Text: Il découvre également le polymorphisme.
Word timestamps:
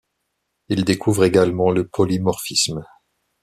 Il 0.69 0.83
découvre 0.83 1.25
également 1.25 1.69
le 1.69 1.87
polymorphisme. 1.87 2.83